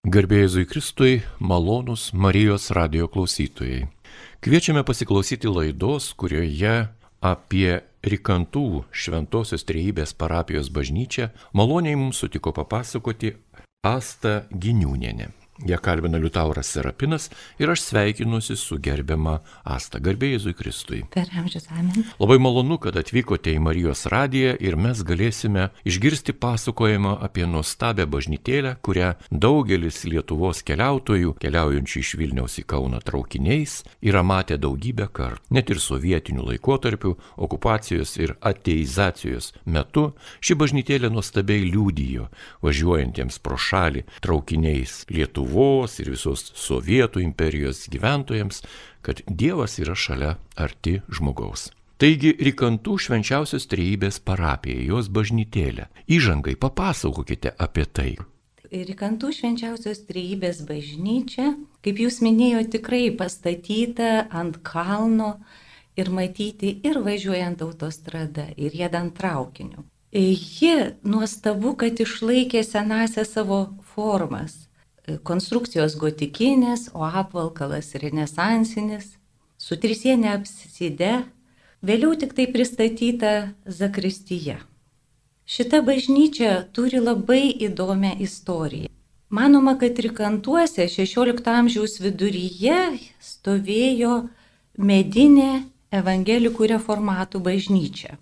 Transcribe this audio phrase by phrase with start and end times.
[0.00, 3.82] Garbėjai Kristui, malonus Marijos radio klausytojai.
[4.40, 6.88] Kviečiame pasiklausyti laidos, kurioje
[7.20, 13.34] apie Rikantų Šventojios Trejybės parapijos bažnyčią maloniai mums sutiko papasakoti
[13.84, 15.28] Asta Giniūnienė.
[15.66, 21.02] Ją kalbina Liutauras Serapinas ir aš sveikinuosi su gerbiama Asta Garbėjai Kristui.
[21.12, 22.06] Per amžius amen.
[22.18, 28.78] Labai malonu, kad atvykote į Marijos radiją ir mes galėsime išgirsti pasakojimą apie nuostabę bažnytėlę,
[28.80, 35.44] kurią daugelis Lietuvos keliautojų, keliaujančių iš Vilniaus į Kauną traukiniais, yra matę daugybę kartų.
[35.52, 42.30] Net ir sovietinių laikotarpių, okupacijos ir ateizacijos metu ši bažnytėlė nuostabiai liūdijo
[42.64, 48.62] važiuojantiems pro šalį traukiniais Lietuvos Lietuvos ir visos Sovietų imperijos gyventojams,
[49.02, 51.72] kad Dievas yra šalia arti žmogaus.
[51.98, 55.88] Taigi Rikantų švenčiausios trejybės parapija, jos bažnytėlė.
[56.06, 58.14] Įžangai papasakokite apie tai.
[58.70, 65.40] Rikantų švenčiausios trejybės bažnyčia, kaip jūs minėjote, tikrai pastatyta ant kalno
[65.98, 69.82] ir matyti ir važiuojant autostrada, ir jėdant traukiniu.
[70.14, 74.69] Ji nuostabu, kad išlaikė senąsią savo formas
[75.24, 79.16] konstrukcijos gotikinės, o apvalkalas renesansinis,
[79.60, 81.12] su trisienė apside,
[81.84, 84.60] vėliau tik tai pristatyta Zakristyje.
[85.50, 88.90] Šita bažnyčia turi labai įdomią istoriją.
[89.30, 94.14] Manoma, kad trikantuose XVI amžiaus viduryje stovėjo
[94.78, 98.16] medinė evangelikų reformatų bažnyčia.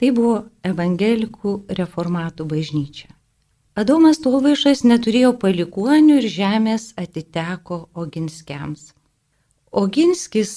[0.00, 3.12] Tai buvo evangelikų reformatų bažnyčia.
[3.76, 8.96] Adomas Tolvaišas neturėjo palikuonių ir žemės atiteko Oginskiams.
[9.76, 10.56] Oginskis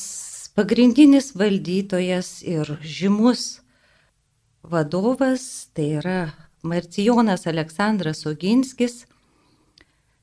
[0.56, 3.67] pagrindinis valdytojas ir žymus
[4.70, 6.32] vadovas, tai yra
[6.64, 9.06] Marcijonas Aleksandras Oginskis,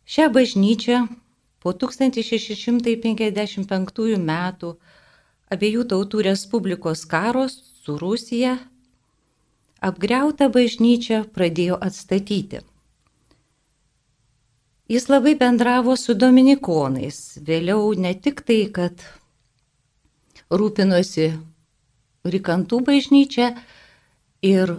[0.04, 1.06] šią bažnyčią
[1.62, 4.76] po 1655 metų
[5.54, 7.52] abiejų tautų Respublikos karos
[7.84, 8.58] su Rusija
[9.84, 12.58] apgriautą bažnyčią pradėjo atstatyti.
[14.88, 19.00] Jis labai bendravo su dominikonais, vėliau ne tik tai, kad
[20.52, 21.32] rūpinosi
[22.24, 23.54] Rikantų bažnyčia,
[24.44, 24.76] ir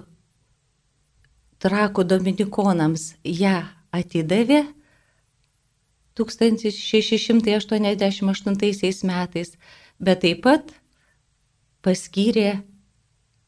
[1.66, 3.64] Trako dominikonams ją
[3.96, 4.60] atidavė
[6.20, 9.56] 1688 metais,
[9.98, 10.70] bet taip pat
[11.82, 12.62] paskyrė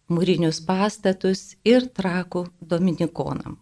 [0.10, 3.58] mūrinius pastatus ir Trakų dominikonam.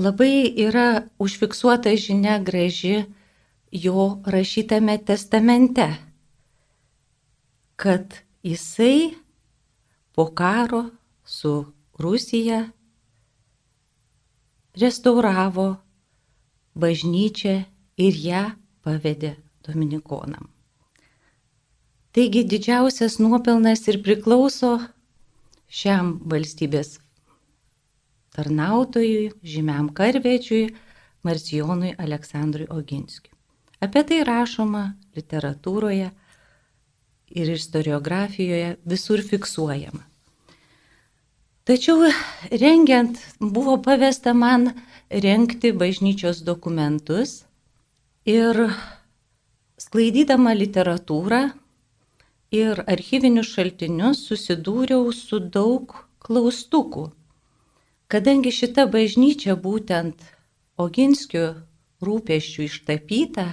[0.00, 3.04] Labai yra užfiksuota žinia graži
[3.70, 5.86] jo rašytame testamente,
[7.76, 9.23] kad jisai
[10.14, 10.90] po karo
[11.24, 12.64] su Rusija
[14.74, 15.76] restauravo
[16.74, 17.54] bažnyčią
[17.96, 18.42] ir ją
[18.82, 19.36] pavedė
[19.66, 20.50] dominikonam.
[22.14, 24.76] Taigi didžiausias nuopelnas ir priklauso
[25.66, 26.98] šiam valstybės
[28.34, 30.74] tarnautojui, žymiam karvečiui,
[31.24, 33.32] Marcijonui Aleksandrui Oginskiui.
[33.80, 34.82] Apie tai rašoma
[35.16, 36.10] literatūroje
[37.34, 40.02] ir istoriografijoje visur fiksuojama.
[41.64, 42.10] Tačiau
[42.52, 44.68] rengiant buvo pavesta man
[45.10, 47.44] renkti bažnyčios dokumentus
[48.28, 48.66] ir
[49.80, 51.42] sklaidydama literatūrą
[52.54, 57.08] ir archyvinius šaltinius susidūriau su daug klaustukų.
[58.12, 60.20] Kadangi šita bažnyčia būtent
[60.76, 61.46] Oginskio
[62.04, 63.46] rūpeščių ištapyta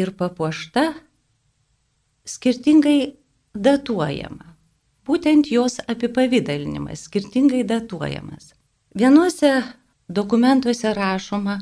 [0.00, 0.94] ir papuošta,
[2.26, 3.14] skirtingai
[3.54, 4.56] datuojama.
[5.06, 8.54] Būtent jos apipavydalinimas skirtingai datuojamas.
[8.94, 9.62] Vienuose
[10.08, 11.60] dokumentuose rašoma,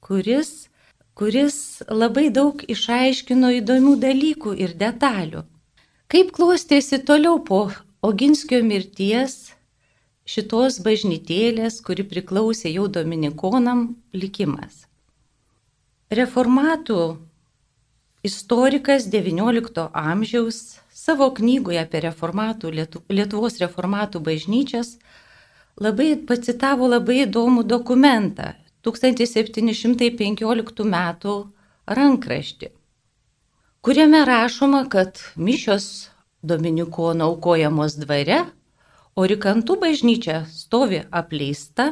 [0.00, 0.70] kuris,
[1.12, 5.42] kuris labai daug išaiškino įdomių dalykų ir detalių.
[6.08, 7.60] Kaip klostėsi toliau po
[8.00, 9.52] Oginskio mirties
[10.24, 14.86] šitos bažnytėlės, kuri priklausė jau dominikonam, likimas.
[16.08, 17.02] Reformatų
[18.24, 22.72] istorikas XIX amžiaus savo knygoje apie reformatų,
[23.12, 24.96] Lietuvos reformatų bažnyčias
[25.80, 28.52] labai pacitavo labai įdomų dokumentą
[28.84, 30.96] 1715 m.
[31.90, 32.68] rankraštį,
[33.80, 36.10] kuriame rašoma, kad mišios
[36.40, 38.46] Dominikonų aukojamos dvare,
[39.12, 41.90] o Rikantų bažnyčia stovi apleista.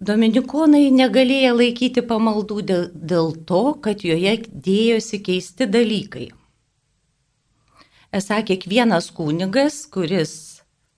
[0.00, 6.30] Dominikonai negalėjo laikyti pamaldų dėl, dėl to, kad joje dėjosi keisti dalykai.
[8.12, 10.51] Esą kiekvienas kunigas, kuris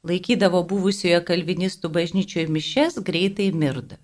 [0.04, 4.00] laikydavo buvusioje kalvinistų bažnyčioje mišes, greitai mirdavo.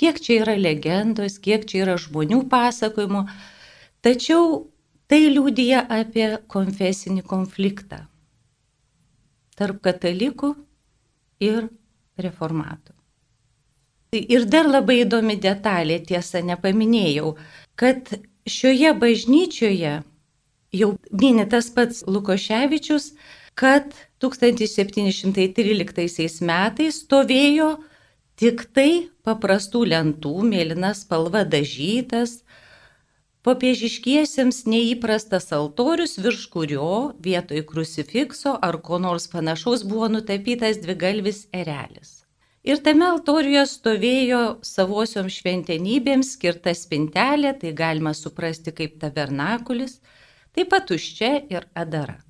[0.00, 3.26] Kiek čia yra legendos, kiek čia yra žmonių pasakojimų,
[4.00, 4.70] tačiau
[5.10, 8.06] tai liūdija apie konfesinį konfliktą
[9.60, 10.54] tarp katalikų
[11.44, 11.66] ir
[12.16, 12.94] reformatų.
[14.16, 17.34] Ir dar labai įdomi detalė, tiesa, nepaminėjau,
[17.78, 18.08] kad
[18.48, 19.92] šioje bažnyčioje
[20.74, 23.12] jau mini tas pats Lukoševičius,
[23.54, 27.68] kad 1713 metais stovėjo
[28.40, 32.42] tik tai paprastų lentų, mėlyna spalva dažytas,
[33.44, 42.18] popiežiškiesiems neįprastas altorius, virš kurio vietoj krucifikso ar ko nors panašaus buvo nutapytas dvigalvis erelis.
[42.60, 50.02] Ir tame altoriuje stovėjo savosiom šventenybėms skirta spintelė, tai galima suprasti kaip tabernakulis,
[50.52, 52.29] taip pat tuščia ir adara.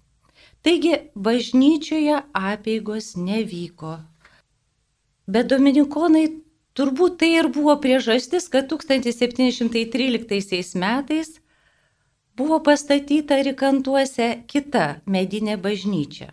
[0.66, 3.98] Taigi bažnyčioje apėgos nevyko.
[5.30, 6.26] Bet dominikonai
[6.76, 11.28] turbūt tai ir buvo priežastis, kad 1713 metais
[12.36, 16.28] buvo pastatyta Rikantuose kita medinė bažnyčia.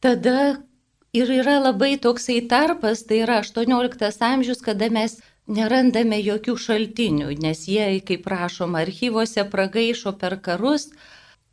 [0.00, 0.64] Tada
[1.12, 5.20] ir yra labai toksai tarpas, tai yra 18 amžius, kada mes
[5.50, 10.90] nerandame jokių šaltinių, nes jie, kaip rašoma, archyvose pragaišo per karus,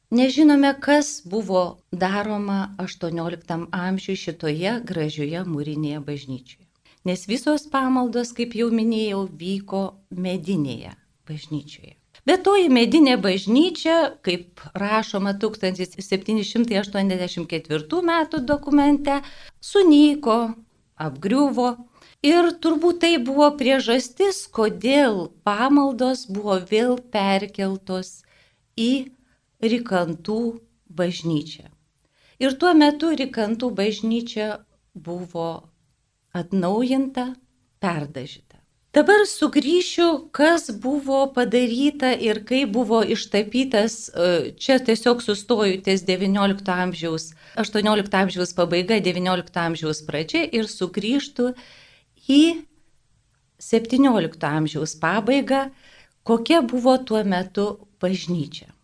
[0.10, 6.64] Nežinome, kas buvo daroma XVIII amžiuje šitoje gražioje mūrinėje bažnyčioje.
[7.04, 10.96] Nes visos pamaldos, kaip jau minėjau, vyko medinėje
[11.28, 11.96] bažnyčioje.
[12.28, 19.22] Bet toji medinė bažnyčia, kaip rašoma 1784 metų dokumente,
[19.60, 20.56] sunyko,
[20.96, 21.84] apgriuvo
[22.24, 28.24] ir turbūt tai buvo priežastis, kodėl pamaldos buvo vėl perkeltos
[28.80, 29.17] į
[29.64, 30.60] Rikantų
[30.90, 31.72] bažnyčia.
[32.38, 34.60] Ir tuo metu Rikantų bažnyčia
[34.94, 35.70] buvo
[36.38, 37.34] atnaujinta,
[37.82, 38.62] perdažyta.
[38.94, 46.72] Dabar sugrįšiu, kas buvo padaryta ir kaip buvo ištapytas, e, čia tiesiog sustoju ties XIX
[46.74, 51.52] amžiaus, XVIII amžiaus pabaiga, XIX amžiaus pradžia ir sugrįžtu
[52.30, 52.42] į
[53.62, 55.68] XVII amžiaus pabaigą,
[56.24, 57.70] kokia buvo tuo metu
[58.02, 58.77] bažnyčia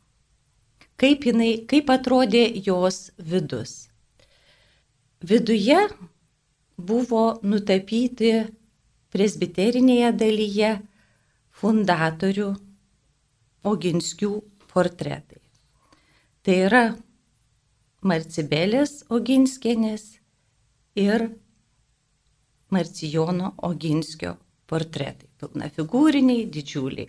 [1.00, 3.90] kaip, jinai, kaip atrodė jos vidus.
[5.24, 5.80] Viduje
[6.78, 8.34] buvo nutapyti
[9.14, 10.74] presbiterinėje dalyje
[11.62, 12.50] fundatorių
[13.64, 14.32] Oginskių
[14.74, 15.40] portretai.
[16.44, 16.84] Tai yra
[18.04, 20.18] Marcibelės Oginskienės
[21.00, 21.30] ir
[22.74, 24.34] Marcijono Oginskio
[24.68, 25.30] portretai.
[25.40, 27.08] Pilnafigūriniai, didžiuliai.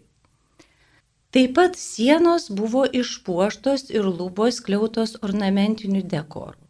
[1.35, 6.61] Taip pat sienos buvo išpuoštos ir lubos kliautos ornamentiniu dekoru.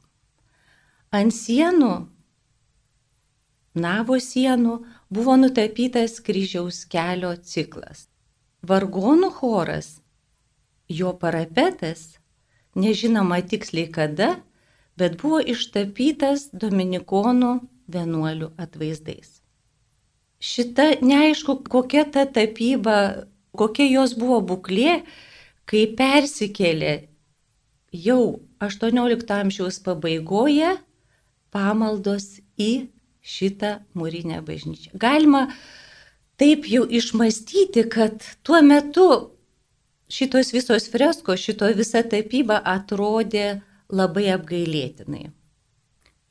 [1.13, 1.91] Ant sienų,
[3.85, 4.79] navo sienų,
[5.13, 8.07] buvo nutapytas kryžiaus kelio ciklas.
[8.65, 9.91] Vargonų choras,
[10.89, 12.17] jo parapetas,
[12.75, 14.31] nežinoma tiksliai kada,
[14.97, 17.53] bet buvo ištapytas dominikonų
[17.93, 19.43] vienuolių atvaizdais.
[20.41, 25.03] Šita neaišku, kokia ta tapyba kokia jos buvo būklė,
[25.69, 26.95] kai persikėlė
[27.95, 30.75] jau 18 amžiaus pabaigoje
[31.55, 32.89] pamaldos į
[33.25, 34.93] šitą mūrinę bažnyčią.
[35.01, 35.47] Galima
[36.41, 39.09] taip jau išmastyti, kad tuo metu
[40.11, 45.31] šitos visos freskos, šito visa tapyba atrodė labai apgailėtinai.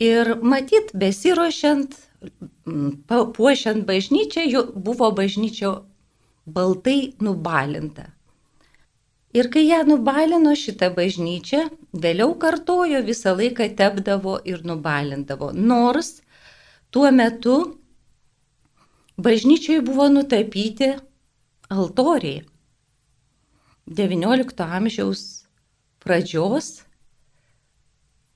[0.04, 1.96] Ir matyt, besirošiant,
[3.08, 5.74] puošiant bažnyčią, buvo bažnyčio
[6.46, 8.10] baltai nubalinta.
[9.34, 11.64] Ir kai ją nubalino šitą bažnyčią,
[11.98, 15.50] vėliau kartojo visą laiką tepdavo ir nubalindavo.
[15.54, 16.22] Nors
[16.94, 17.56] tuo metu
[19.18, 20.92] bažnyčioje buvo nutapyti
[21.74, 22.44] altoriai.
[23.90, 25.24] XIX amžiaus
[26.04, 26.84] pradžios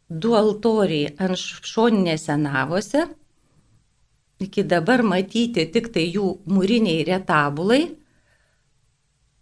[0.09, 3.05] du altoriai ant šoninėse navose
[4.39, 7.95] iki dabar matyti tik tai jų mūriniai retabulai,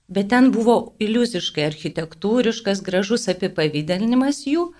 [0.08, 4.74] bet ten buvo iliuziškai architektūriškas, gražus apipavydelinimas jų.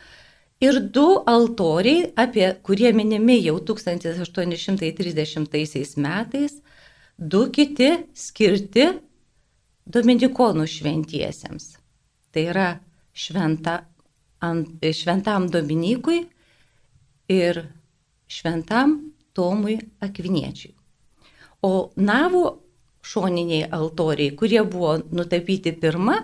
[0.64, 6.54] Ir du altoriai, apie kurie minimi jau 1830 metais,
[7.18, 8.94] du kiti skirti
[9.86, 11.78] Dominikonų šventiesiems.
[12.34, 12.82] Tai yra
[13.14, 13.86] šventa,
[14.42, 16.26] ant, šventam Dominikui
[17.30, 17.70] ir
[18.26, 20.74] šventam Tomui Akviniečiui.
[21.66, 22.46] O navų
[23.06, 26.22] šoniniai altoriai, kurie buvo nutapyti pirmą,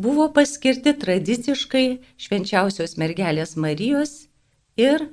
[0.00, 1.86] buvo paskirti tradiciškai
[2.20, 4.28] švenčiausios mergelės Marijos
[4.80, 5.08] ir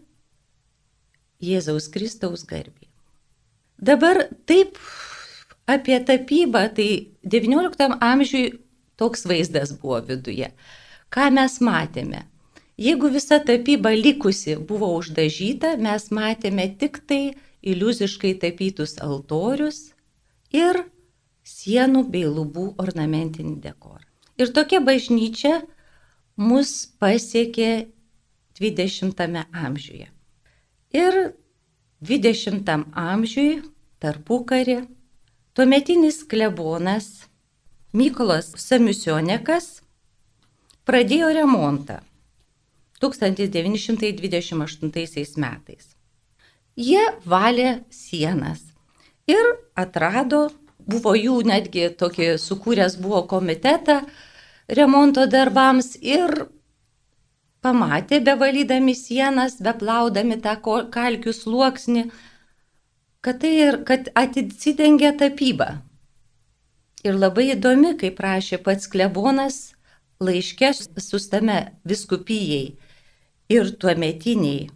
[1.44, 2.88] Jėzaus Kristaus garbė.
[3.78, 4.80] Dabar taip
[5.70, 6.90] apie tapybą, tai
[7.22, 8.46] XIX amžiui
[8.98, 10.50] toks vaizdas buvo viduje.
[11.14, 12.24] Ką mes matėme?
[12.78, 17.34] Jeigu visa tapyba likusi buvo uždažyta, mes matėme tik tai
[17.66, 19.80] iliuziškai tapytus altorius
[20.54, 20.84] ir
[21.42, 24.06] sienų bei lubų ornamentinį dekorą.
[24.38, 25.64] Ir tokia bažnyčia
[26.38, 27.88] mus pasiekė
[28.62, 30.12] 20-ame amžiuje.
[30.94, 31.18] Ir
[32.06, 33.64] 20 amžiui,
[33.98, 34.84] tarpukarį,
[35.58, 37.26] tuometinis klebonas
[37.98, 39.80] Mykolas Samiusionekas
[40.86, 42.04] pradėjo remontą
[43.02, 45.96] 1928 metais.
[46.78, 48.62] Jie valė sienas
[49.30, 49.46] ir
[49.78, 50.50] atrado,
[50.88, 54.02] buvo jų netgi tokį sukūręs buvo komitetą,
[54.68, 56.48] remonto darbams ir
[57.66, 60.56] pamatė, bevalydami sienas, beplaudami tą
[60.94, 62.04] kalkių sluoksnį,
[63.26, 65.82] kad tai ir kad atidengia tapybą.
[67.06, 69.76] Ir labai įdomi, kaip rašė pats klebonas
[70.24, 72.78] laiške sustame viskupijai
[73.50, 74.68] ir tuometiniai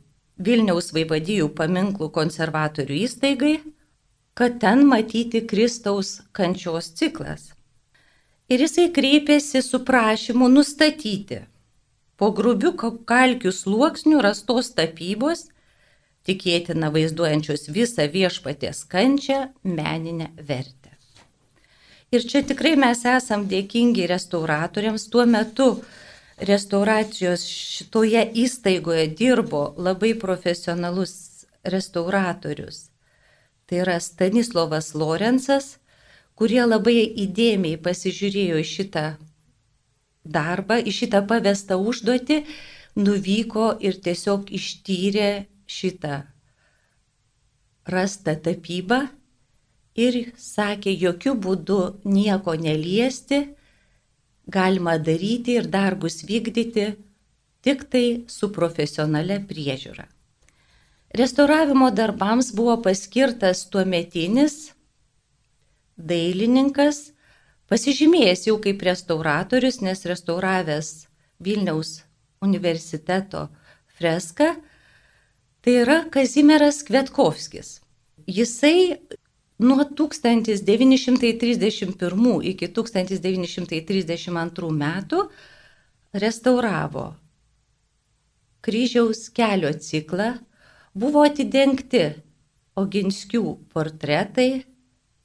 [0.42, 3.56] Vilniaus vaivadijų paminklų konservatorių įstaigai,
[4.34, 7.52] kad ten matyti Kristaus kančios ciklas
[8.52, 11.44] ir jisai kreipėsi su prašymu nustatyti
[12.20, 12.74] po grubių
[13.10, 15.48] kalkių sluoksnių rastos tapybos,
[16.28, 20.92] tikėtina vaizduojančios visą viešpatės kančią meninę vertę.
[22.12, 25.08] Ir čia tikrai mes esam dėkingi restauratoriams.
[25.10, 25.70] Tuo metu
[26.42, 32.90] restauracijos šitoje įstaigoje dirbo labai profesionalus restauratorius.
[33.70, 35.78] Tai yra Stanislovas Lorenzas,
[36.36, 39.06] kurie labai įdėmiai pasižiūrėjo į šitą
[40.26, 42.42] darbą, į šitą pavestą užduotį,
[42.98, 45.32] nuvyko ir tiesiog ištyrė
[45.70, 46.24] šitą
[47.88, 49.06] rastą tapybą
[49.96, 53.46] ir sakė, jokių būdų nieko neliesti,
[54.52, 56.92] galima daryti ir darbus vykdyti
[57.62, 60.08] tik tai su profesionale priežiūra.
[61.12, 64.72] Restauravimo darbams buvo paskirtas tuo metinis
[66.00, 67.12] dailininkas,
[67.70, 70.92] pasižymėjęs jau kaip restauratorius, nes restauravęs
[71.42, 72.02] Vilniaus
[72.42, 73.48] universiteto
[73.98, 74.54] freską,
[75.62, 77.80] tai yra Kazimieras Kvetkovskis.
[78.28, 78.98] Jisai
[79.62, 85.20] nuo 1931 iki 1932 metų
[86.24, 87.06] restauravo
[88.62, 90.34] kryžiaus kelio ciklą,
[90.94, 92.14] buvo atidengti
[92.82, 93.42] Oginskių
[93.74, 94.64] portretai,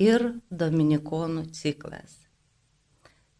[0.02, 2.16] ir dominikonų ciklas.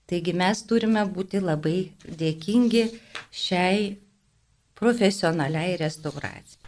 [0.07, 2.85] Taigi mes turime būti labai dėkingi
[3.35, 3.97] šiai
[4.79, 6.66] profesionaliai restauracijai.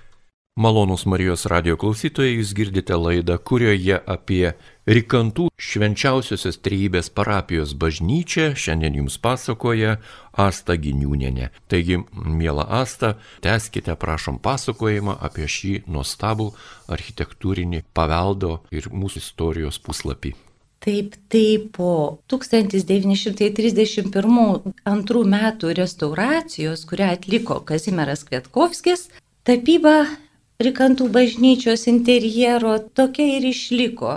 [0.58, 4.58] Malonus Marijos radio klausytojai, jūs girdite laidą, kurioje apie
[4.90, 10.02] Rikantų švenčiausiosios trybės parapijos bažnyčią šiandien jums pasakoja
[10.34, 11.54] Asta Giniūnenė.
[11.70, 13.14] Taigi, mėla Asta,
[13.46, 16.50] teskite, prašom, pasakojimą apie šį nuostabų
[16.90, 20.34] architektūrinį paveldo ir mūsų istorijos puslapį.
[20.82, 29.14] Taip, tai po 1931-2 metų restauracijos, kurią atliko Kazimieras Kvietkovskis,
[29.46, 30.26] tapyba
[30.58, 34.14] Rikantų bažnyčios interjero tokia ir išliko.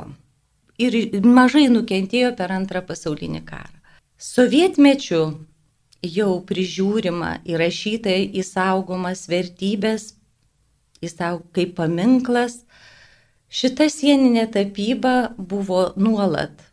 [0.81, 3.75] Ir mažai nukentėjo per antrą pasaulinį karą.
[4.17, 5.19] Sovietmečių
[6.15, 10.15] jau prižiūrima, įrašyta į saugomas vertybės,
[11.05, 12.63] įsaug, kaip paminklas.
[13.45, 16.65] Šita sieninė tapyba buvo nuolat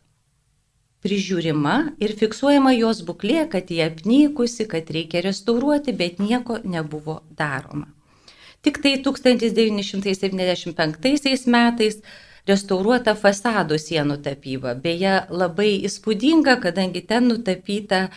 [1.05, 7.98] prižiūrima ir fiksuojama jos būklė, kad jie apnykusi, kad reikia restauruoti, bet nieko nebuvo daroma.
[8.65, 11.95] Tik tai 1975 metais
[12.49, 14.73] restauruota fasado sienų tapyba.
[14.75, 18.09] Beje, labai įspūdinga, kadangi ten nutapyta,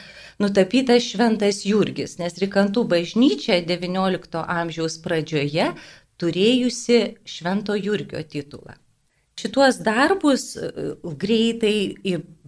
[0.42, 5.66] nutapyta šventas Jurgis, nes Rikantų bažnyčia XIX amžiaus pradžioje
[6.22, 8.74] turėjusi švento Jurgio titulą.
[9.38, 11.76] Šituos darbus e, greitai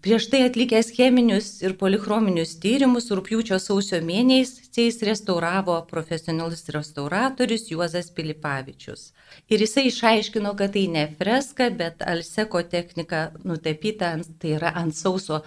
[0.05, 9.07] Prieš tai atlikęs cheminius ir polichrominius tyrimus, rūpjūčio sausio mėnesiais restauravo profesionalus restauratorius Juozas Pilipavičius.
[9.49, 14.11] Ir jisai išaiškino, kad tai ne freska, bet alseko technika nutapyta,
[14.43, 15.41] tai yra ant sauso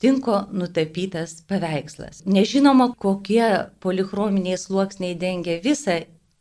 [0.00, 2.24] tinko nutapytas paveikslas.
[2.24, 3.44] Nežinoma, kokie
[3.84, 5.98] polichrominiai sluoksniai dengia visą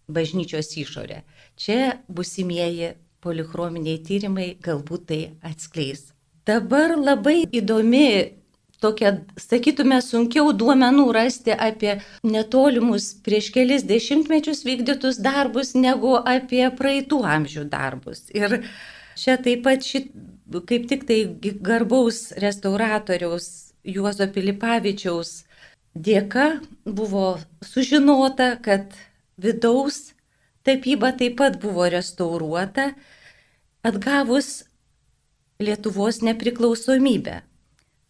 [0.07, 1.19] bažnyčios išorę.
[1.59, 6.13] Čia busimieji polichrominiai tyrimai galbūt tai atskleis.
[6.47, 8.41] Dabar labai įdomi
[8.81, 17.21] tokia, sakytume, sunkiau duomenų rasti apie netolimus prieš kelis dešimtmečius vykdytus darbus negu apie praeitų
[17.35, 18.25] amžių darbus.
[18.33, 18.63] Ir
[19.19, 20.09] čia taip pat šit,
[20.65, 21.21] kaip tik tai
[21.61, 23.51] garbaus restauratoriaus
[23.85, 25.43] Juozo Pilipavičiaus
[25.93, 28.93] dėka buvo sužinota, kad
[29.41, 30.11] vidaus
[30.65, 32.91] tapyba taip pat buvo restauruota,
[33.85, 34.63] atgavus
[35.61, 37.41] Lietuvos nepriklausomybę.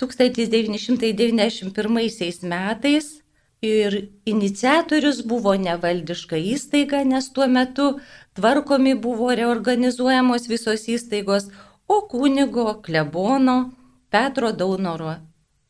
[0.02, 3.22] 1991 metais
[3.62, 8.00] ir iniciatorius buvo nevaldiška įstaiga, nes tuo metu
[8.34, 11.50] tvarkomi buvo reorganizuojamos visos įstaigos,
[11.88, 13.72] o kunigo klebono
[14.10, 15.16] Petro Daunoro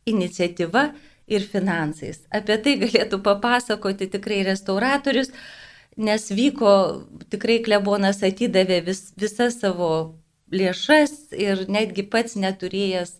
[0.05, 0.91] iniciatyva
[1.27, 2.23] ir finansais.
[2.31, 5.31] Apie tai galėtų papasakoti tikrai restauratorius,
[5.97, 6.71] nes vyko
[7.33, 9.91] tikrai klebonas atidavė vis, visą savo
[10.51, 13.17] lėšas ir netgi pats neturėjęs,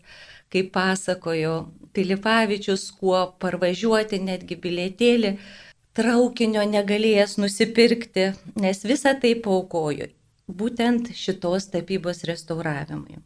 [0.52, 5.36] kaip pasakojo Pilipavičius, kuo parvažiuoti, netgi bilietėlį,
[5.96, 10.08] traukinio negalėjęs nusipirkti, nes visą tai paukojo
[10.52, 13.20] būtent šitos tapybos restauravimui.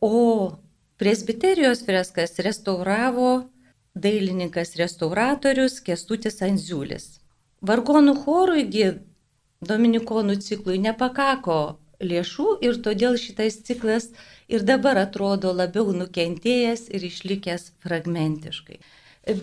[0.00, 0.58] O
[1.00, 3.32] presbiterijos freskas restauravo
[3.94, 7.18] dailininkas restauratorius Kestutis Anziulis.
[7.62, 8.64] Vargonų chorui
[9.62, 14.10] Dominikonų ciklui nepakako lėšų ir todėl šitas ciklas
[14.48, 18.80] ir dabar atrodo labiau nukentėjęs ir išlikęs fragmentiškai.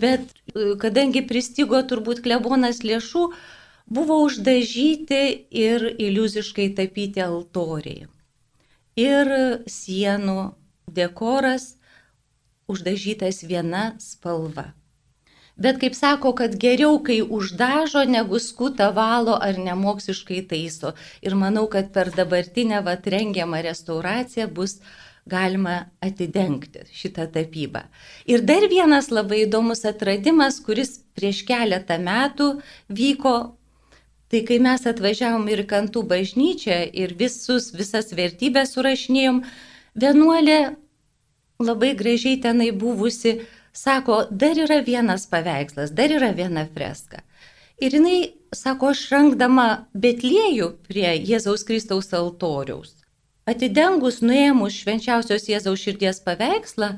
[0.00, 3.24] Bet e, kadangi pristigo turbūt klebonas lėšų,
[3.90, 8.08] buvo uždažyti ir iliuziškai tapyti altoriai.
[9.00, 9.30] Ir
[9.70, 10.52] sienų
[10.90, 11.74] dekoras
[12.70, 14.70] uždažytas viena spalva.
[15.60, 20.94] Bet kaip sako, kad geriau, kai uždažo, negu skuta valo ar nemoksiškai taiso.
[21.20, 24.78] Ir manau, kad per dabartinę vat rengiamą restauraciją bus
[25.28, 27.84] galima atidengti šitą tapybą.
[28.24, 32.48] Ir dar vienas labai įdomus atradimas, kuris prieš keletą metų
[32.88, 33.36] vyko,
[34.32, 39.44] tai kai mes atvažiavom ir kantų bažnyčią ir visus, visas vertybės surašinėjom,
[39.92, 40.60] vienuolė
[41.60, 43.40] labai gražiai tenai buvusi
[43.72, 47.22] sako, dar yra vienas paveikslas, dar yra viena freska.
[47.80, 52.92] Ir jinai, sako, aš rangdama Betliejų prie Jėzaus Kristaus altoriaus,
[53.48, 56.92] atidengus nuėmus švenčiausios Jėzaus širdies paveikslą,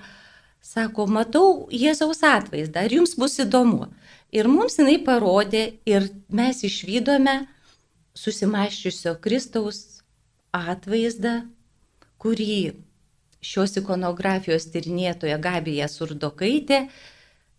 [0.63, 3.93] sako, matau Jėzaus atvaizdą, ar jums bus įdomu.
[4.33, 7.43] Ir mums jinai parodė ir mes išvykome
[8.17, 10.03] susimaščiusio Kristaus
[10.57, 11.43] atvaizdą,
[12.23, 12.83] kurį
[13.43, 16.87] šios ikonografijos tyrinėtoja Gabija Surdokaitė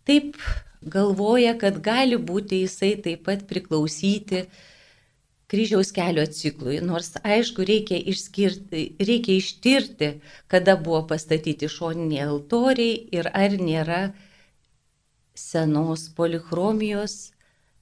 [0.08, 0.38] taip
[0.84, 4.44] galvoja, kad gali būti jisai taip pat priklausyti
[5.48, 6.80] kryžiaus kelio ciklui.
[6.84, 10.10] Nors aišku, reikia, išskirti, reikia ištirti,
[10.50, 14.00] kada buvo pastatyti šoniniai altoriai ir ar nėra
[15.34, 17.34] senos polichromijos,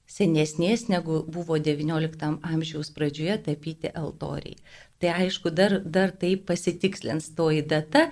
[0.09, 4.59] senesnės negu buvo XIX amžiaus pradžioje tapyti altoriai.
[5.03, 8.05] Tai aišku, dar, dar tai pasitikslins toji data,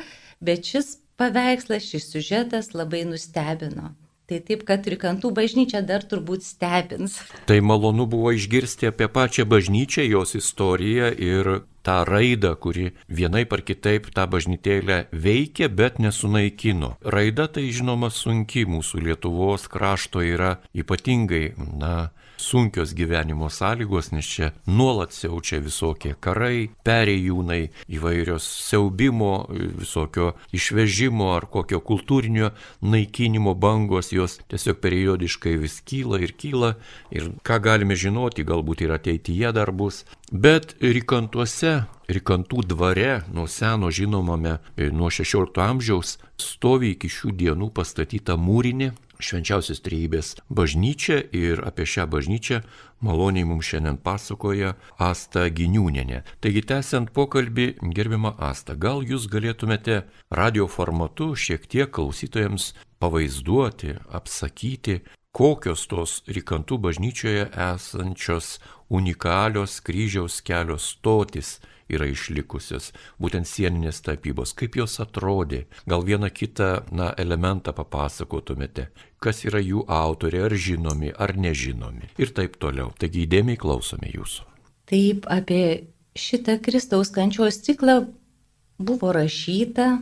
[0.43, 3.93] bet šis paveikslas, šis siužetas labai nustebino.
[4.27, 7.15] Tai taip, kad trikantų bažnyčia dar turbūt stebins.
[7.47, 11.49] Tai malonu buvo išgirsti apie pačią bažnyčią, jos istoriją ir
[11.83, 16.93] tą raidą, kuri vienai par kitaip tą bažnytėlę veikė, bet nesunaikino.
[17.03, 24.51] Raida tai žinoma sunki mūsų Lietuvos krašto yra ypatingai, na, sunkios gyvenimo sąlygos, nes čia
[24.65, 27.61] nuolat siaučia visokie karai, perėjūnai,
[27.93, 29.33] įvairios siaubimo,
[29.79, 32.51] visokio išvežimo ar kokio kultūrinio
[32.81, 36.75] naikinimo bangos, jos tiesiog periodiškai vis kyla ir kyla.
[37.13, 40.03] Ir ką galime žinoti, galbūt ir ateityje dar bus.
[40.31, 44.57] Bet rykantuose Rikantų dvare, nuo seno žinomame,
[44.91, 48.89] nuo 16 amžiaus, stovi iki šių dienų pastatyta mūrinė
[49.23, 52.61] švenčiausios trejybės bažnyčią ir apie šią bažnyčią
[53.01, 56.21] maloniai mums šiandien pasakoja Asta Giniūnenė.
[56.41, 65.01] Taigi tęsiant pokalbį, gerbima Asta, gal jūs galėtumėte radio formatu šiek tiek klausytojams pavaizduoti, apsakyti,
[65.31, 68.57] kokios tos Rikantų bažnyčioje esančios
[68.91, 71.59] unikalios kryžiaus kelio stotis
[71.95, 78.89] yra išlikusios, būtent sieninės tapybos, kaip jos atrodė, gal vieną kitą na, elementą papasakotumėte,
[79.21, 82.93] kas yra jų autoriai, ar žinomi, ar nežinomi ir taip toliau.
[82.99, 84.47] Taigi įdėmiai klausome jūsų.
[84.91, 88.01] Taip, apie šitą Kristaus kančios ciklą
[88.81, 90.01] buvo rašyta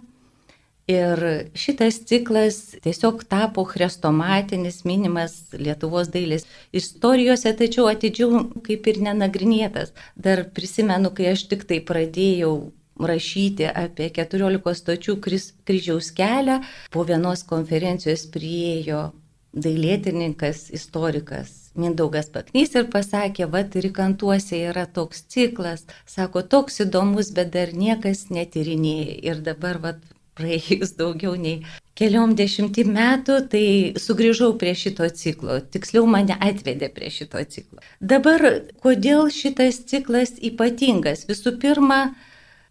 [0.90, 1.20] Ir
[1.54, 9.94] šitas ciklas tiesiog tapo chrestomatinis, minimas Lietuvos dailės istorijose, tačiau atidžiau kaip ir nenagrinėtas.
[10.18, 12.56] Dar prisimenu, kai aš tik tai pradėjau
[13.00, 19.12] rašyti apie 14 stočių kryžiaus kelią, po vienos konferencijos priejo
[19.54, 27.54] dailėtininkas, istorikas Mindaugas Paknys ir pasakė, va, rikantuose yra toks ciklas, sako, toks įdomus, bet
[27.54, 29.20] dar niekas netyrinėja.
[29.30, 29.94] Ir dabar, va,
[30.40, 31.62] praėjus daugiau nei
[32.00, 33.66] keliom dešimtį metų, tai
[34.00, 37.84] sugrįžau prie šito ciklo, tiksliau mane atvedė prie šito ciklo.
[38.00, 38.46] Dabar,
[38.84, 41.26] kodėl šitas ciklas ypatingas?
[41.30, 42.00] Visų pirma,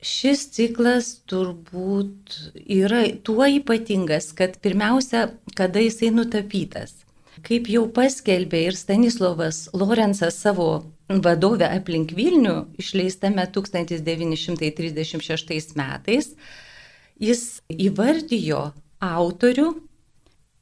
[0.00, 5.28] šis ciklas turbūt yra tuo ypatingas, kad pirmiausia,
[5.58, 6.90] kada jisai nutapytas.
[7.44, 16.26] Kaip jau paskelbė ir Stanislavas Lorenzas savo vadovę aplink Vilnių, išleistame 1936 metais,
[17.18, 18.62] jis įvardijo
[19.02, 19.68] autorių,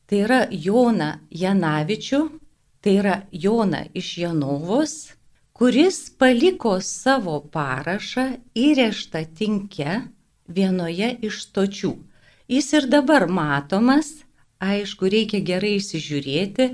[0.07, 2.21] tai yra Joną Janavičių,
[2.81, 4.97] tai yra Joną iš Janovos,
[5.57, 10.03] kuris paliko savo parašą įreštą tinkę
[10.49, 11.95] vienoje iš stočių.
[12.49, 14.13] Jis ir dabar matomas,
[14.63, 16.69] aišku, reikia gerai įsižiūrėti,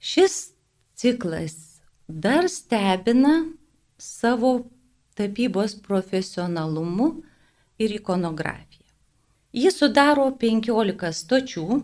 [0.00, 0.52] Šis
[1.00, 3.54] ciklas dar stebina
[3.96, 4.52] savo
[5.16, 7.22] tapybos profesionalumu
[7.80, 8.84] ir ikonografija.
[9.56, 11.80] Jis sudaro 15 stočių,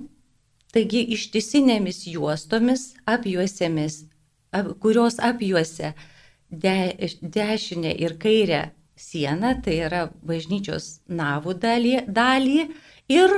[0.76, 4.02] taigi ištisinėmis juostomis apjuosėmis,
[4.52, 5.94] ap, kurios apjuosia
[6.50, 6.76] de,
[7.22, 8.62] dešinę ir kairę
[8.96, 12.62] sieną, tai yra bažnyčios navų dalį, dalį
[13.12, 13.36] ir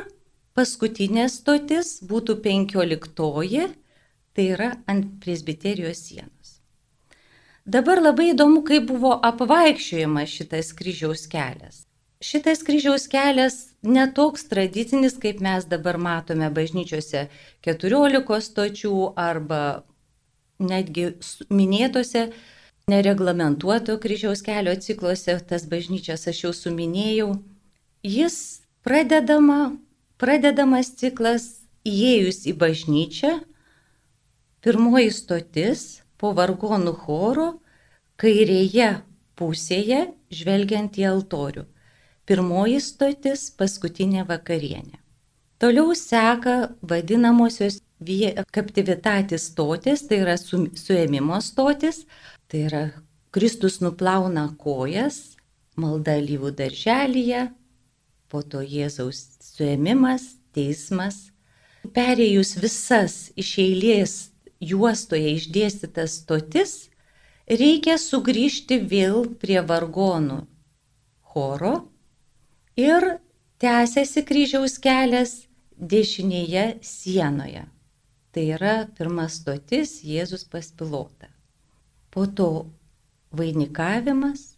[0.58, 3.66] paskutinė stotis būtų penkioliktoji,
[4.34, 6.58] tai yra ant presbiterijos sienos.
[7.68, 11.82] Dabar labai įdomu, kaip buvo apvaikščiojamas šitas kryžiaus kelias.
[12.24, 17.26] Šitas kryžiaus kelias netoks tradicinis, kaip mes dabar matome bažnyčiose
[17.66, 19.60] 14 stočių arba
[20.58, 21.12] netgi
[21.52, 22.30] minėtose
[22.88, 27.30] nereglamentuoto kryžiaus kelio cikluose, tas bažnyčias aš jau suminėjau.
[28.06, 28.36] Jis
[28.86, 29.76] pradedama,
[30.20, 31.48] pradedamas ciklas
[31.88, 33.32] įėjus į bažnyčią,
[34.64, 37.48] pirmoji stotis po vargonų choro
[38.18, 38.94] kairėje
[39.38, 41.66] pusėje žvelgiant į altorių.
[42.28, 44.98] Pirmoji stotis- paskutinė vakarienė.
[45.58, 47.80] Toliau seka vadinamosios
[48.54, 52.04] kaptivitatis stotis, tai yra su, suėmimo stotis,
[52.48, 52.84] tai yra
[53.30, 55.36] Kristus nuplauna kojas,
[55.76, 57.48] malda lyvų darželyje,
[58.28, 61.28] po to Jėzaus suėmimas, teismas.
[61.94, 64.14] Perėjus visas iš eilės
[64.60, 66.74] juostoje išdėstytas stotis,
[67.48, 70.42] reikia sugrįžti vėl prie vargonų
[71.32, 71.74] choro
[72.76, 73.06] ir
[73.62, 75.34] tęsiasi kryžiaus kelias
[75.78, 77.64] dešinėje sienoje.
[78.32, 81.37] Tai yra pirma stotis Jėzus pas pilotą.
[82.10, 82.70] Po to
[83.32, 84.56] vainikavimas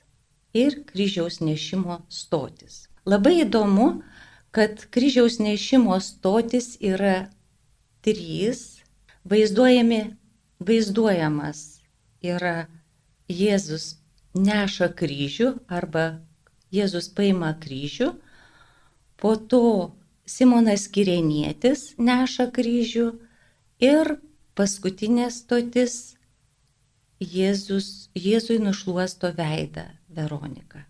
[0.54, 2.86] ir kryžiaus nešimo stotis.
[3.06, 4.02] Labai įdomu,
[4.50, 7.30] kad kryžiaus nešimo stotis yra
[8.04, 8.80] trys,
[9.24, 10.02] vaizduojami,
[10.60, 11.80] vaizduojamas
[12.22, 12.66] yra
[13.30, 13.96] Jėzus
[14.34, 16.20] neša kryžių arba
[16.74, 18.12] Jėzus paima kryžių,
[19.20, 19.62] po to
[20.26, 23.06] Simonas Kirenietis neša kryžių
[23.82, 24.16] ir
[24.54, 26.16] paskutinė stotis
[27.20, 30.86] Jėzus, Jėzui nušluosto veidą Veronika.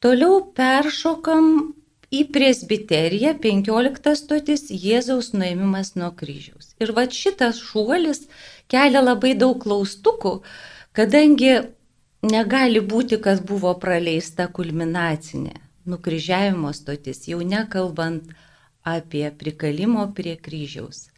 [0.00, 1.74] Toliau peršokam
[2.10, 6.72] į presbiteriją, 15 stotis Jėzaus nuėmimas nuo kryžiaus.
[6.80, 8.24] Ir va šitas šuolis
[8.72, 10.40] kelia labai daug klaustukų,
[10.96, 11.52] kadangi
[12.24, 15.58] negali būti, kad buvo praleista kulminacinė
[15.90, 18.32] nukryžiavimo stotis, jau nekalbant
[18.82, 21.08] apie prikalimo prie kryžiaus.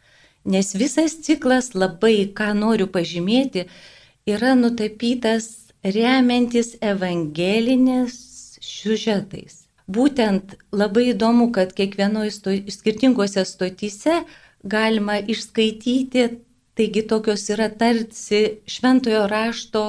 [0.43, 3.69] Nes visas ciklas labai, ką noriu pažymėti,
[4.29, 8.15] yra nutapytas remiantis evangelinės
[8.63, 9.63] siužetais.
[9.87, 14.21] Būtent labai įdomu, kad kiekvienoje sto, skirtingose stotyse
[14.63, 16.29] galima išskaityti,
[16.77, 19.83] taigi tokios yra tarsi šventojo rašto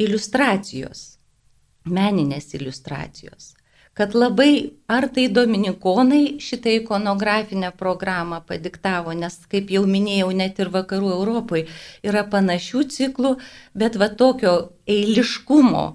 [0.00, 1.04] iliustracijos,
[1.84, 3.55] meninės iliustracijos
[3.96, 10.68] kad labai ar tai dominikonai šitą ikonografinę programą padiktavo, nes, kaip jau minėjau, net ir
[10.74, 11.64] vakarų Europoje
[12.04, 13.32] yra panašių ciklų,
[13.72, 14.54] bet va tokio
[14.84, 15.86] eiliškumo,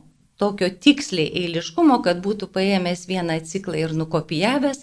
[0.41, 4.81] tokio tiksliai eiliškumo, kad būtų paėmęs vieną ciklą ir nukopijavęs,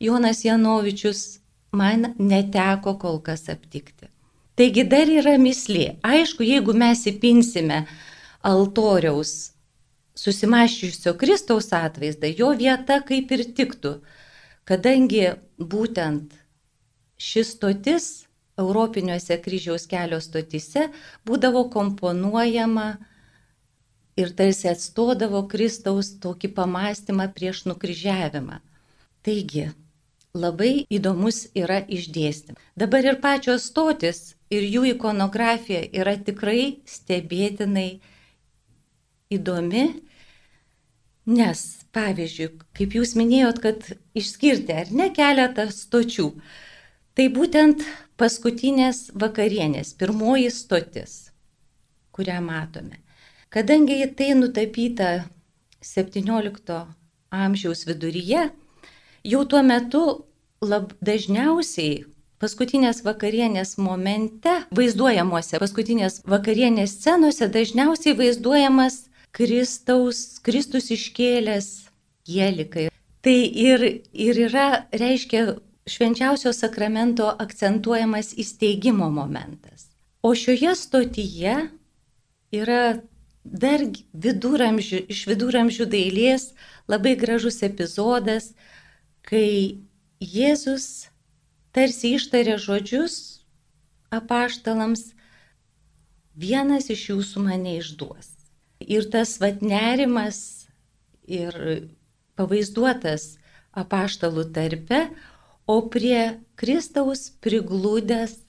[0.00, 1.40] Jonas Janovičius
[1.74, 4.06] man neteko kol kas aptikti.
[4.54, 5.96] Taigi dar yra mislė.
[6.06, 7.82] Aišku, jeigu mes įpinsime
[8.46, 9.50] altoriaus
[10.20, 13.94] susimaščiusio Kristaus atvaizdą, jo vieta kaip ir tiktų,
[14.68, 16.34] kadangi būtent
[17.20, 18.10] šis stotis
[18.60, 20.88] Europiniuose kryžiaus kelio stotise
[21.28, 22.88] būdavo komponuojama
[24.20, 28.60] ir tarsi atstodavo Kristaus tokį pamastymą prieš nukryžiavimą.
[29.24, 29.70] Taigi,
[30.34, 32.60] labai įdomus yra išdėstymas.
[32.76, 37.88] Dabar ir pačios stotis ir jų ikonografija yra tikrai stebėtinai
[39.30, 39.84] įdomi
[41.30, 41.60] Nes,
[41.94, 43.84] pavyzdžiui, kaip jūs minėjot, kad
[44.18, 46.32] išskirti ar ne keletą stočių,
[47.14, 47.84] tai būtent
[48.18, 51.30] paskutinės vakarienės, pirmoji stotis,
[52.16, 52.98] kurią matome.
[53.50, 55.10] Kadangi tai nutapyta
[55.86, 56.80] 17
[57.30, 58.48] amžiaus viduryje,
[59.22, 60.02] jau tuo metu
[60.62, 62.04] lab, dažniausiai
[62.40, 71.68] paskutinės vakarienės momente, vaizduojamuose paskutinės vakarienės scenose, dažniausiai vaizduojamas Kristaus, Kristus iškėlęs
[72.28, 72.88] jėlikai.
[73.20, 75.58] Tai ir, ir yra, reiškia,
[75.90, 79.88] švenčiausio sakramento akcentuojamas įsteigimo momentas.
[80.22, 81.54] O šioje stotyje
[82.52, 82.82] yra
[83.44, 86.50] dar viduramžių, iš viduramžių dailės
[86.90, 88.52] labai gražus epizodas,
[89.24, 89.80] kai
[90.20, 91.08] Jėzus
[91.72, 93.14] tarsi ištarė žodžius
[94.12, 95.14] apaštalams,
[96.36, 98.29] vienas iš jūsų mane išduos.
[98.80, 100.68] Ir tas vat nerimas
[101.28, 101.54] ir
[102.38, 103.36] pavaizduotas
[103.76, 105.08] apaštalų tarpe,
[105.70, 108.40] o prie Kristaus priglūdęs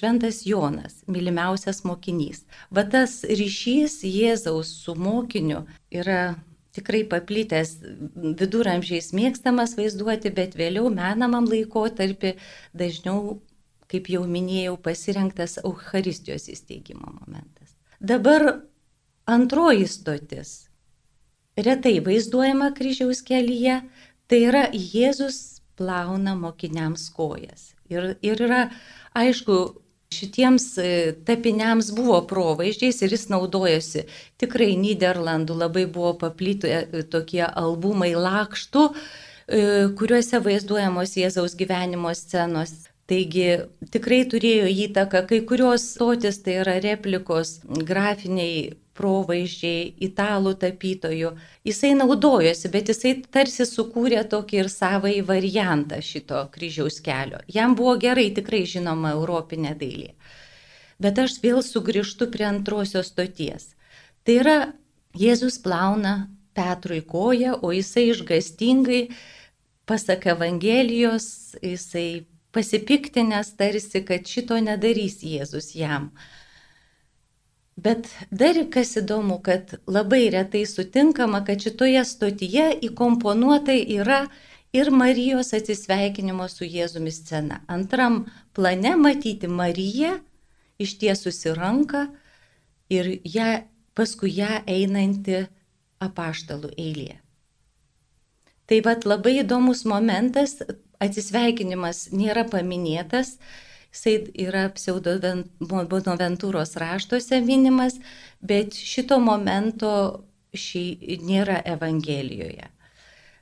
[0.00, 2.46] Šventas Jonas, mylimiausias mokinys.
[2.72, 6.38] Va tas ryšys Jėzaus su mokiniu yra
[6.72, 7.74] tikrai paplitęs
[8.40, 12.32] viduramžiais mėgstamas vaizduoti, bet vėliau menamam laikotarpį
[12.72, 13.36] dažniau,
[13.92, 17.74] kaip jau minėjau, pasirinktas Euharistijos įsteigimo momentas.
[18.00, 18.62] Dabar
[19.30, 20.50] Antroji stotis.
[21.56, 23.76] Retai vaizduojama kryžiaus kelyje,
[24.26, 27.68] tai yra Jėzus plauna mokiniams kojas.
[27.92, 28.64] Ir, ir yra,
[29.14, 29.58] aišku,
[30.14, 30.90] šitiems e,
[31.26, 34.04] tapiniams buvo provaizdžiais ir jis naudojosi.
[34.42, 39.64] Tikrai Niderlandų labai buvo paplyti e, tokie albumai lakštų, e,
[40.00, 42.74] kuriuose vaizduojamos Jėzaus gyvenimo scenos.
[43.10, 43.46] Taigi
[43.94, 51.32] tikrai turėjo įtaką, kai kurios stotis tai yra replikos grafiniai provaizdžiai italų tapytojų.
[51.64, 57.40] Jisai naudojosi, bet jisai tarsi sukūrė tokį ir savąjį variantą šito kryžiaus kelio.
[57.48, 60.12] Jam buvo gerai tikrai žinoma europinė dailė.
[61.00, 63.72] Bet aš vėl sugrįžtu prie antrosios stoties.
[64.24, 64.58] Tai yra
[65.16, 69.06] Jėzus plauna Petrui koją, o jisai išgastingai,
[69.88, 76.10] pasak Evangelijos, jisai pasipiktinęs tarsi, kad šito nedarys Jėzus jam.
[77.80, 84.24] Bet dar kas įdomu, kad labai retai sutinkama, kad šitoje stotyje įkomponuota yra
[84.76, 87.62] ir Marijos atsisveikinimo su Jėzumi scena.
[87.68, 90.18] Antram plane matyti Mariją
[90.80, 92.04] ištiesusi ranką
[92.92, 93.48] ir ją
[93.96, 95.44] paskui ją einanti
[96.00, 97.18] apaštalų eilė.
[98.68, 100.60] Tai vad labai įdomus momentas,
[101.02, 103.38] atsisveikinimas nėra paminėtas,
[103.90, 107.98] jisai yra pseudobonaventūros raštuose minimas,
[108.40, 112.68] bet šito momento šį nėra Evangelijoje.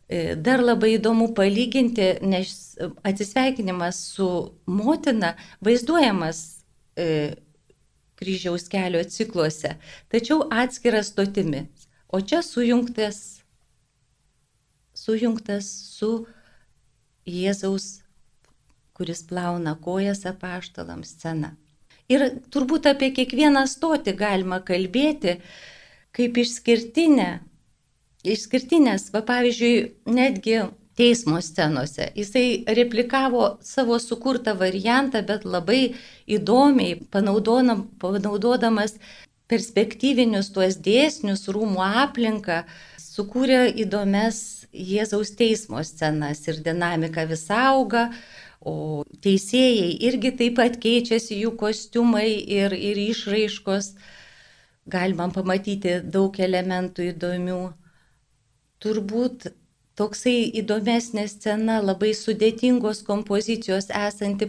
[0.08, 4.28] E, dar labai įdomu palyginti, nes atsisveikinimas su
[4.64, 5.34] motina
[5.64, 6.40] vaizduojamas
[6.96, 7.37] e,
[8.18, 9.76] kryžiaus kelio cikluose,
[10.08, 11.66] tačiau atskiras stotimi.
[12.08, 13.44] O čia sujungtas,
[14.96, 16.24] sujungtas su
[17.28, 18.00] Jėzaus,
[18.98, 21.54] kuris plauna kojas apaštalams scena.
[22.08, 25.38] Ir turbūt apie kiekvieną stotį galima kalbėti
[26.16, 27.28] kaip išskirtinę.
[28.28, 29.74] Išskirtinės, va pavyzdžiui,
[30.11, 30.58] netgi
[30.98, 32.08] teismo scenose.
[32.18, 35.94] Jisai replikavo savo sukurtą variantą, bet labai
[36.26, 38.96] įdomiai panaudodamas
[39.48, 42.64] perspektyvinius tuos dėsnius, rūmų aplinką,
[43.00, 48.08] sukūrė įdomias Jėzaus teismo scenas ir dinamika vis auga,
[48.61, 53.92] o teisėjai irgi taip pat keičiasi jų kostiumai ir, ir išraiškos.
[54.88, 57.61] Galima pamatyti daug elementų įdomių.
[58.81, 59.51] Turbūt
[59.99, 64.49] toksai įdomesnė scena, labai sudėtingos kompozicijos esanti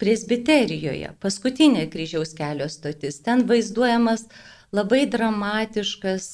[0.00, 3.20] presbiterijoje, paskutinė kryžiaus kelio stotis.
[3.22, 4.26] Ten vaizduojamas
[4.72, 6.28] labai dramatiškas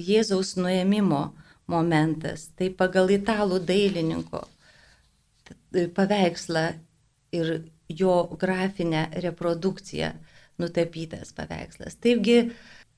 [0.00, 1.28] Jėzaus nuėmimo
[1.70, 2.48] momentas.
[2.58, 4.42] Tai pagal italų dailininko
[5.96, 6.66] paveikslą
[7.34, 7.54] ir
[7.88, 10.12] jo grafinę reprodukciją
[10.58, 11.98] nutapytas paveikslas.
[12.00, 12.38] Taigi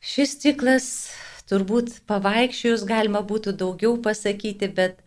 [0.05, 0.91] šis ciklas
[1.47, 4.99] Turbūt pavaikščiojus galima būtų daugiau pasakyti, bet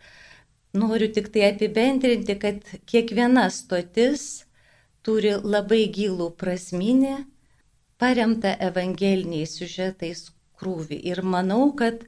[0.72, 4.46] noriu tik tai apibendrinti, kad kiekviena stotis
[5.04, 7.18] turi labai gilų prasminį,
[8.00, 10.96] paremtą evangeliniais siužetais krūvį.
[11.12, 12.06] Ir manau, kad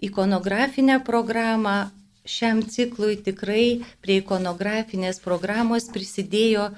[0.00, 1.76] ikonografinę programą
[2.24, 6.70] šiam ciklui tikrai prie ikonografinės programos prisidėjo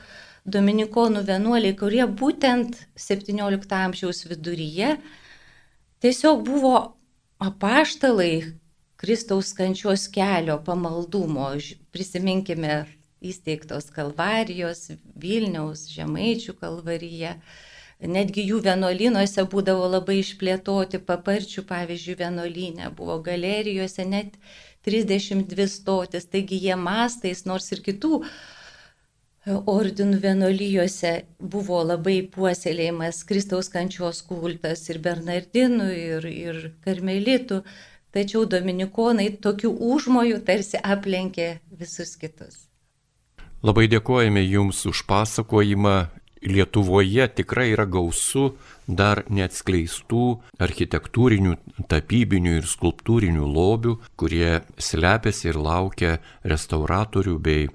[0.46, 4.96] dominikonų vienuoliai, kurie būtent 17 amžiaus viduryje
[6.02, 6.76] tiesiog buvo
[7.42, 8.52] apaštalai
[8.96, 11.50] Kristaus kančios kelio pamaldumo,
[11.92, 12.87] prisiminkime
[13.20, 14.87] įsteigtos kalvarijos,
[15.20, 17.37] Vilniaus, Žemaičių kalvarija.
[17.96, 24.37] Netgi jų vienuolynuose būdavo labai išplėtoti, paparčių, pavyzdžiui, vienuolynė buvo galerijose net
[24.85, 28.20] 32 stotis, taigi jie mastais, nors ir kitų
[29.46, 37.62] ordinų vienolyjose buvo labai puoselėjimas Kristaus kančios kultas ir Bernardinų, ir, ir Karmelitų,
[38.12, 42.66] tačiau dominikonai tokių užmojų tarsi aplenkė visus kitus.
[43.62, 45.96] Labai dėkojame Jums už pasakojimą.
[46.46, 48.52] Lietuvoje tikrai yra gausu
[48.87, 50.26] dar neatskleistų
[50.62, 51.56] architektūrinių,
[51.90, 56.12] tapybinių ir skulptūrinių lobių, kurie slepiasi ir laukia
[56.46, 57.66] restauratorių bei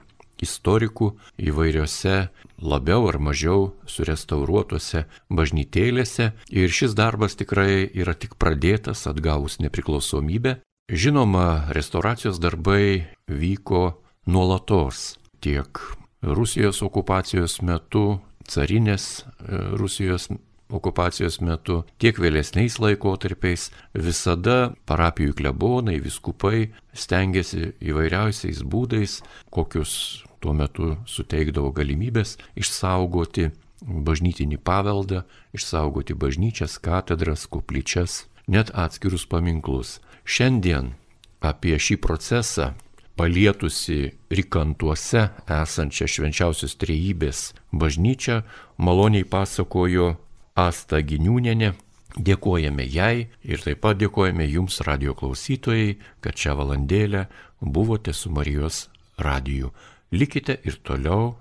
[0.42, 2.16] istorikų įvairiose
[2.62, 10.60] labiau ar mažiau surestauruotose bažnytėlėse ir šis darbas tikrai yra tik pradėtas atgavus nepriklausomybę.
[10.92, 15.80] Žinoma, restauracijos darbai vyko nuolatos tiek
[16.22, 18.20] Rusijos okupacijos metu,
[18.52, 20.30] carinės e, Rusijos
[20.72, 29.20] okupacijos metu, tiek vėlesniais laikotarpiais visada parapijų klebonai, viskupai stengiasi įvairiausiais būdais,
[29.52, 35.24] kokius tuo metu suteikdavo galimybės išsaugoti bažnytinį paveldą,
[35.58, 40.00] išsaugoti bažnyčias, katedras, koplyčias, net atskirus paminklus.
[40.24, 40.94] Šiandien
[41.42, 42.72] apie šį procesą
[43.22, 48.40] palietusi Rikantuose esančią švenčiausios trejybės bažnyčią
[48.82, 50.08] maloniai pasakojo
[50.58, 51.70] Asta Giniūnenė.
[52.18, 57.28] Dėkojame jai ir taip pat dėkojame jums radio klausytojai, kad šią valandėlę
[57.62, 58.88] buvote su Marijos
[59.22, 59.70] radiju.
[60.12, 61.36] Likite ir toliau